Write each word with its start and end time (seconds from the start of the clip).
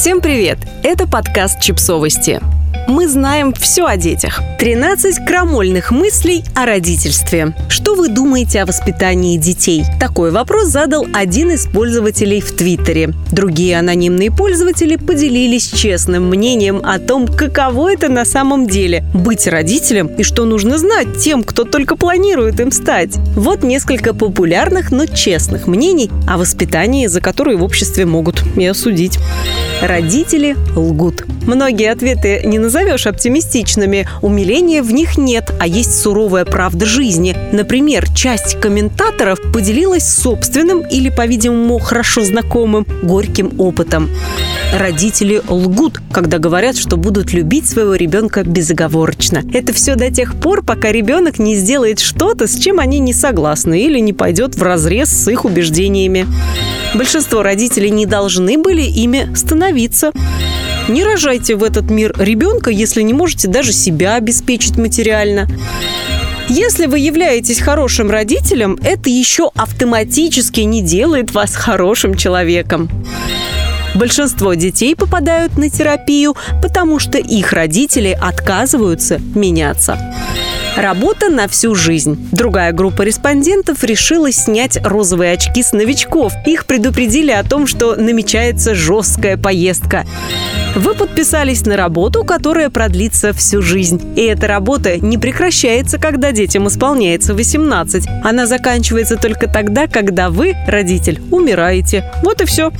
Всем 0.00 0.22
привет! 0.22 0.56
Это 0.82 1.06
подкаст 1.06 1.60
«Чипсовости» 1.60 2.40
мы 2.90 3.06
знаем 3.06 3.52
все 3.52 3.86
о 3.86 3.96
детях. 3.96 4.42
13 4.58 5.24
крамольных 5.24 5.92
мыслей 5.92 6.44
о 6.56 6.66
родительстве. 6.66 7.54
Что 7.68 7.94
вы 7.94 8.08
думаете 8.08 8.62
о 8.62 8.66
воспитании 8.66 9.36
детей? 9.36 9.84
Такой 10.00 10.32
вопрос 10.32 10.68
задал 10.68 11.06
один 11.14 11.52
из 11.52 11.66
пользователей 11.66 12.40
в 12.40 12.50
Твиттере. 12.54 13.14
Другие 13.30 13.78
анонимные 13.78 14.30
пользователи 14.30 14.96
поделились 14.96 15.70
честным 15.70 16.28
мнением 16.28 16.82
о 16.84 16.98
том, 16.98 17.28
каково 17.28 17.92
это 17.92 18.08
на 18.08 18.24
самом 18.24 18.66
деле– 18.66 19.04
быть 19.14 19.46
родителем 19.46 20.08
и 20.08 20.24
что 20.24 20.44
нужно 20.44 20.76
знать 20.76 21.18
тем, 21.18 21.44
кто 21.44 21.64
только 21.64 21.96
планирует 21.96 22.58
им 22.58 22.72
стать. 22.72 23.16
Вот 23.36 23.62
несколько 23.62 24.14
популярных, 24.14 24.90
но 24.90 25.06
честных 25.06 25.68
мнений 25.68 26.10
о 26.26 26.38
воспитании, 26.38 27.06
за 27.06 27.20
которые 27.20 27.56
в 27.56 27.62
обществе 27.62 28.04
могут 28.04 28.42
и 28.56 28.66
осудить. 28.66 29.18
Родители 29.82 30.56
лгут. 30.76 31.24
Многие 31.46 31.90
ответы 31.90 32.42
не 32.44 32.58
назовешь 32.58 33.06
оптимистичными. 33.06 34.06
Умиления 34.20 34.82
в 34.82 34.92
них 34.92 35.16
нет, 35.16 35.52
а 35.58 35.66
есть 35.66 35.98
суровая 35.98 36.44
правда 36.44 36.84
жизни. 36.84 37.34
Например, 37.52 38.06
часть 38.14 38.60
комментаторов 38.60 39.38
поделилась 39.52 40.06
собственным 40.06 40.80
или, 40.80 41.08
по-видимому, 41.08 41.78
хорошо 41.78 42.22
знакомым 42.22 42.86
горьким 43.02 43.58
опытом. 43.58 44.10
Родители 44.78 45.42
лгут, 45.48 46.00
когда 46.12 46.38
говорят, 46.38 46.76
что 46.76 46.98
будут 46.98 47.32
любить 47.32 47.66
своего 47.66 47.94
ребенка 47.94 48.44
безоговорочно. 48.44 49.42
Это 49.52 49.72
все 49.72 49.94
до 49.94 50.10
тех 50.12 50.38
пор, 50.38 50.62
пока 50.62 50.92
ребенок 50.92 51.38
не 51.38 51.54
сделает 51.56 52.00
что-то, 52.00 52.46
с 52.46 52.54
чем 52.54 52.80
они 52.80 52.98
не 52.98 53.14
согласны 53.14 53.80
или 53.80 53.98
не 53.98 54.12
пойдет 54.12 54.56
в 54.56 54.62
разрез 54.62 55.08
с 55.08 55.28
их 55.28 55.46
убеждениями. 55.46 56.26
Большинство 56.94 57.42
родителей 57.42 57.90
не 57.90 58.06
должны 58.06 58.58
были 58.58 58.82
ими 58.82 59.32
становиться. 59.34 60.12
Не 60.88 61.04
рожайте 61.04 61.54
в 61.54 61.62
этот 61.62 61.90
мир 61.90 62.12
ребенка, 62.18 62.70
если 62.70 63.02
не 63.02 63.12
можете 63.12 63.48
даже 63.48 63.72
себя 63.72 64.16
обеспечить 64.16 64.76
материально. 64.76 65.46
Если 66.48 66.86
вы 66.86 66.98
являетесь 66.98 67.60
хорошим 67.60 68.10
родителем, 68.10 68.76
это 68.82 69.08
еще 69.08 69.50
автоматически 69.54 70.60
не 70.62 70.82
делает 70.82 71.32
вас 71.32 71.54
хорошим 71.54 72.16
человеком. 72.16 72.90
Большинство 73.94 74.54
детей 74.54 74.96
попадают 74.96 75.56
на 75.56 75.70
терапию, 75.70 76.36
потому 76.60 76.98
что 76.98 77.18
их 77.18 77.52
родители 77.52 78.18
отказываются 78.20 79.20
меняться. 79.34 79.96
Работа 80.80 81.28
на 81.28 81.46
всю 81.46 81.74
жизнь. 81.74 82.16
Другая 82.32 82.72
группа 82.72 83.02
респондентов 83.02 83.84
решила 83.84 84.32
снять 84.32 84.78
розовые 84.82 85.32
очки 85.34 85.62
с 85.62 85.74
новичков. 85.74 86.32
Их 86.46 86.64
предупредили 86.64 87.30
о 87.32 87.44
том, 87.44 87.66
что 87.66 87.96
намечается 87.96 88.74
жесткая 88.74 89.36
поездка. 89.36 90.06
Вы 90.76 90.94
подписались 90.94 91.66
на 91.66 91.76
работу, 91.76 92.22
которая 92.22 92.70
продлится 92.70 93.32
всю 93.32 93.60
жизнь. 93.60 94.00
И 94.16 94.22
эта 94.22 94.46
работа 94.46 94.98
не 94.98 95.18
прекращается, 95.18 95.98
когда 95.98 96.30
детям 96.30 96.68
исполняется 96.68 97.34
18. 97.34 98.06
Она 98.22 98.46
заканчивается 98.46 99.16
только 99.16 99.48
тогда, 99.48 99.88
когда 99.88 100.30
вы, 100.30 100.54
родитель, 100.68 101.20
умираете. 101.32 102.04
Вот 102.22 102.40
и 102.40 102.44
все. 102.44 102.72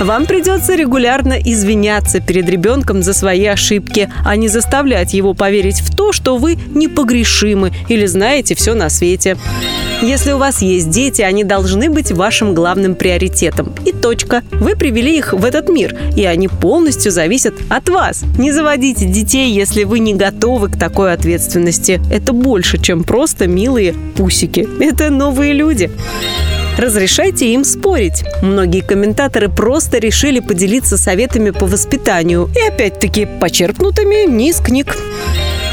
Вам 0.00 0.24
придется 0.24 0.74
регулярно 0.74 1.34
извиняться 1.34 2.20
перед 2.20 2.48
ребенком 2.48 3.02
за 3.02 3.12
свои 3.12 3.44
ошибки, 3.44 4.08
а 4.24 4.36
не 4.36 4.48
заставлять 4.48 5.12
его 5.12 5.34
поверить 5.34 5.80
в 5.80 5.94
то, 5.94 6.12
что 6.12 6.38
вы 6.38 6.54
непогрешимы 6.54 7.72
или 7.88 8.06
знаете 8.06 8.54
все 8.54 8.74
на 8.74 8.88
свете. 8.88 9.36
Если 10.00 10.30
у 10.30 10.38
вас 10.38 10.62
есть 10.62 10.90
дети, 10.90 11.22
они 11.22 11.42
должны 11.42 11.90
быть 11.90 12.12
вашим 12.12 12.54
главным 12.54 12.94
приоритетом. 12.94 13.74
И 13.84 13.92
точка. 13.92 14.42
Вы 14.52 14.76
привели 14.76 15.18
их 15.18 15.32
в 15.32 15.44
этот 15.44 15.68
мир, 15.68 15.96
и 16.16 16.24
они 16.24 16.46
полностью 16.46 17.10
зависят 17.10 17.54
от 17.68 17.88
вас. 17.88 18.22
Не 18.38 18.52
заводите 18.52 19.06
детей, 19.06 19.52
если 19.52 19.82
вы 19.82 19.98
не 19.98 20.14
готовы 20.14 20.68
к 20.68 20.78
такой 20.78 21.12
ответственности. 21.12 22.00
Это 22.12 22.32
больше, 22.32 22.78
чем 22.78 23.02
просто 23.02 23.48
милые 23.48 23.94
пусики. 24.16 24.68
Это 24.80 25.10
новые 25.10 25.52
люди 25.52 25.90
разрешайте 26.78 27.52
им 27.52 27.64
спорить. 27.64 28.24
Многие 28.40 28.82
комментаторы 28.82 29.48
просто 29.48 29.98
решили 29.98 30.38
поделиться 30.38 30.96
советами 30.96 31.50
по 31.50 31.66
воспитанию 31.66 32.48
и 32.54 32.68
опять-таки 32.68 33.26
почерпнутыми 33.40 34.30
не 34.30 34.52
книг. 34.52 34.96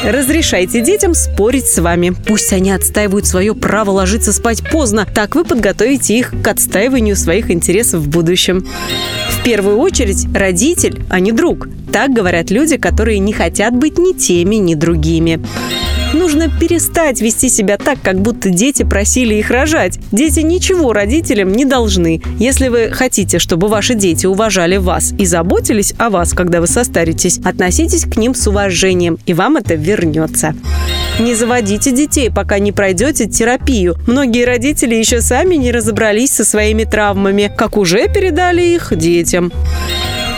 Разрешайте 0.06 0.82
детям 0.82 1.16
спорить 1.16 1.66
с 1.66 1.82
вами. 1.82 2.14
Пусть 2.28 2.54
они 2.54 2.70
отстаивают 2.70 3.26
свое 3.26 3.56
право 3.56 3.90
ложиться 3.90 4.32
спать 4.34 4.62
поздно. 4.70 5.08
Так 5.12 5.34
вы 5.34 5.44
подготовите 5.44 6.16
их 6.16 6.32
к 6.44 6.48
отстаиванию 6.48 7.16
своих 7.16 7.50
интересов 7.50 8.02
в 8.02 8.10
будущем. 8.10 8.68
В 9.32 9.44
первую 9.44 9.80
очередь 9.80 10.28
родитель, 10.32 11.02
а 11.10 11.20
не 11.20 11.32
друг. 11.32 11.68
Так 11.92 12.14
говорят 12.14 12.52
люди, 12.52 12.78
которые 12.78 13.18
не 13.18 13.34
хотят 13.34 13.76
быть 13.76 13.98
ни 13.98 14.14
теми, 14.14 14.58
ни 14.58 14.76
другими. 14.76 15.44
Нужно 16.14 16.50
перестать 16.50 17.22
вести 17.22 17.50
себя 17.50 17.78
так, 17.78 18.00
как 18.02 18.22
будто 18.22 18.50
дети 18.50 18.84
просили 18.84 19.36
их 19.36 19.50
рожать. 19.50 20.00
Дети 20.12 20.40
ничего 20.40 20.94
родителям 20.94 21.52
не 21.52 21.66
должны. 21.66 22.22
Если 22.40 22.68
вы 22.70 22.92
хотите, 22.92 23.40
чтобы 23.40 23.68
ваши 23.68 23.96
дети 23.96 24.26
уважали 24.26 24.78
вас 24.78 25.14
и 25.18 25.26
заботились 25.26 25.94
о 25.98 26.10
вас, 26.10 26.34
когда 26.34 26.62
вы 26.62 26.68
состаритесь, 26.68 27.40
относитесь 27.40 28.06
к 28.06 28.18
ним 28.18 28.34
с 28.34 28.48
уважением, 28.48 29.18
и 29.26 29.34
вам 29.34 29.58
это 29.58 29.76
вернется. 29.76 30.56
Не 31.20 31.34
заводите 31.34 31.92
детей, 31.92 32.30
пока 32.30 32.60
не 32.60 32.72
пройдете 32.72 33.26
терапию. 33.26 33.96
Многие 34.06 34.46
родители 34.46 34.96
еще 34.96 35.22
сами 35.22 35.56
не 35.56 35.72
разобрались 35.72 36.32
со 36.32 36.44
своими 36.44 36.84
травмами, 36.84 37.52
как 37.56 37.78
уже 37.78 38.08
передали 38.10 38.62
их 38.62 38.96
детям. 38.98 39.52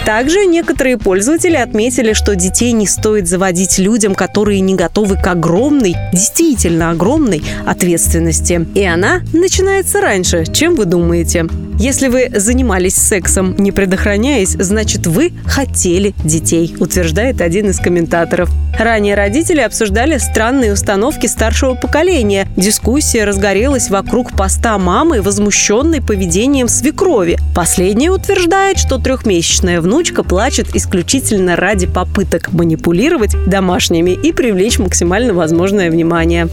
Также 0.08 0.46
некоторые 0.46 0.98
пользователи 0.98 1.58
отметили, 1.58 2.14
что 2.14 2.34
детей 2.34 2.72
не 2.72 2.88
стоит 2.88 3.28
заводить 3.28 3.78
людям, 3.78 4.16
которые 4.16 4.62
не 4.62 4.74
готовы 4.74 5.18
к 5.18 5.28
огромной, 5.28 5.98
действительно 6.14 6.92
огромной 6.92 7.44
ответственности. 7.66 8.66
И 8.74 8.86
она 8.86 9.20
начинается 9.34 10.00
раньше, 10.00 10.46
чем 10.46 10.76
вы 10.76 10.86
думаете. 10.86 11.48
Если 11.80 12.08
вы 12.08 12.32
занимались 12.34 12.96
сексом, 12.96 13.56
не 13.60 13.72
предохраняясь, 13.72 14.56
значит 14.60 15.06
вы 15.06 15.34
хотели 15.46 16.16
детей, 16.24 16.76
утверждает 16.80 17.40
один 17.40 17.70
из 17.70 17.78
комментаторов. 17.78 18.50
Ранее 18.80 19.14
родители 19.14 19.62
обсуждали 19.62 20.18
странные 20.18 20.74
установки 20.74 21.28
старшего 21.28 21.76
поколения. 21.76 22.48
Дискуссия 22.58 23.26
разгорелась 23.26 23.92
вокруг 23.92 24.32
поста 24.32 24.78
мамы, 24.80 25.22
возмущенной 25.22 26.02
поведением 26.02 26.68
свекрови. 26.68 27.38
Последняя 27.56 28.10
утверждает, 28.10 28.80
что 28.80 28.98
трехмесячная 28.98 29.80
внучка 29.80 30.24
плачет 30.24 30.76
исключительно 30.76 31.56
ради 31.56 31.86
попыток 31.86 32.52
манипулировать 32.54 33.36
домашними 33.46 34.12
и 34.12 34.32
привлечь 34.32 34.80
максимально 34.80 35.36
возможное 35.36 35.92
внимание. 35.92 36.48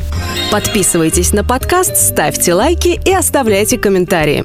Подписывайтесь 0.51 1.33
на 1.33 1.45
подкаст, 1.45 1.97
ставьте 1.97 2.53
лайки 2.53 3.01
и 3.03 3.13
оставляйте 3.13 3.79
комментарии. 3.79 4.45